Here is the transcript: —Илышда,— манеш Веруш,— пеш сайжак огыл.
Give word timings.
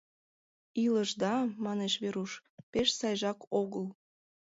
—Илышда,— 0.83 1.35
манеш 1.65 1.93
Веруш,— 2.03 2.31
пеш 2.71 2.87
сайжак 2.99 3.39
огыл. 3.61 3.85